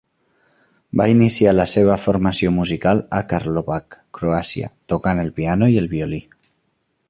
Va 1.01 1.05
iniciar 1.11 1.51
la 1.57 1.65
seva 1.73 1.97
formació 2.05 2.53
musical 2.55 3.03
a 3.19 3.21
Karlovac, 3.35 3.99
Croàcia, 4.19 4.73
tocant 4.95 5.23
el 5.25 5.33
piano 5.41 5.73
i 5.75 5.79
el 5.85 5.93
violí. 5.97 6.23